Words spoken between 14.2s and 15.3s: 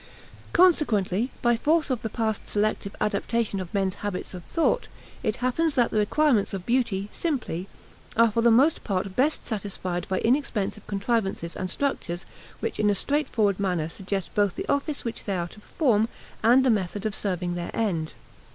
both the office which